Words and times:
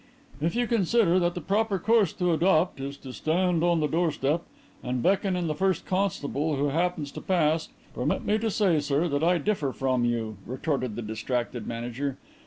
"If 0.41 0.55
you 0.55 0.65
consider 0.65 1.19
that 1.19 1.35
the 1.35 1.41
proper 1.41 1.77
course 1.77 2.11
to 2.13 2.33
adopt 2.33 2.79
is 2.79 2.97
to 2.97 3.13
stand 3.13 3.63
on 3.63 3.81
the 3.81 3.87
doorstep 3.87 4.41
and 4.83 5.03
beckon 5.03 5.35
in 5.35 5.45
the 5.45 5.53
first 5.53 5.85
constable 5.85 6.55
who 6.55 6.69
happens 6.69 7.11
to 7.11 7.21
pass, 7.21 7.69
permit 7.93 8.25
me 8.25 8.39
to 8.39 8.49
say, 8.49 8.79
sir, 8.79 9.07
that 9.07 9.23
I 9.23 9.37
differ 9.37 9.71
from 9.71 10.03
you," 10.03 10.37
retorted 10.47 10.95
the 10.95 11.03
distracted 11.03 11.67
manager. 11.67 12.17